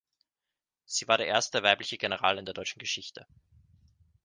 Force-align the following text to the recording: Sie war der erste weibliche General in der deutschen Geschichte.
Sie 0.85 1.07
war 1.07 1.19
der 1.19 1.27
erste 1.27 1.61
weibliche 1.61 1.99
General 1.99 2.39
in 2.39 2.45
der 2.45 2.55
deutschen 2.55 2.79
Geschichte. 2.79 3.27